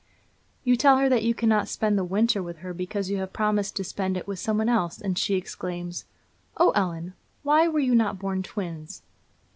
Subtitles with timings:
[0.63, 3.75] You tell her that you cannot spend the winter with her because you have promised
[3.75, 6.05] to spend it with some one else, and she exclaims:
[6.57, 7.13] 'Oh, Ellen!
[7.43, 9.03] why were you not born twins!'